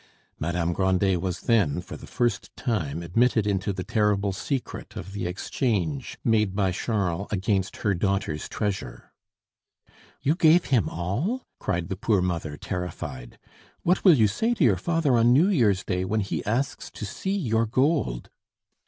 Madame 0.39 0.73
Grandet 0.73 1.21
was 1.21 1.41
then 1.41 1.79
for 1.79 1.95
the 1.95 2.07
first 2.07 2.49
time 2.57 3.03
admitted 3.03 3.45
into 3.45 3.71
the 3.71 3.83
terrible 3.83 4.33
secret 4.33 4.95
of 4.95 5.13
the 5.13 5.27
exchange 5.27 6.17
made 6.23 6.55
by 6.55 6.71
Charles 6.71 7.27
against 7.29 7.77
her 7.85 7.93
daughter's 7.93 8.49
treasure. 8.49 9.13
"You 10.23 10.33
gave 10.33 10.65
him 10.65 10.89
all!" 10.89 11.43
cried 11.59 11.89
the 11.89 11.95
poor 11.97 12.19
mother, 12.19 12.57
terrified. 12.57 13.37
"What 13.83 14.03
will 14.03 14.15
you 14.15 14.27
say 14.27 14.55
to 14.55 14.63
your 14.63 14.75
father 14.77 15.15
on 15.15 15.33
New 15.33 15.49
Year's 15.49 15.83
Day 15.83 16.03
when 16.03 16.21
he 16.21 16.43
asks 16.45 16.89
to 16.89 17.05
see 17.05 17.37
your 17.37 17.67
gold?" 17.67 18.31